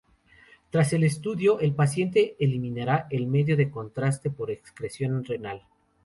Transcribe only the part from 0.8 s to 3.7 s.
el estudio, la paciente eliminará el medio de